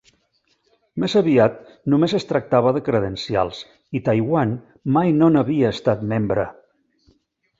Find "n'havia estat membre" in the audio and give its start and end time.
5.35-6.47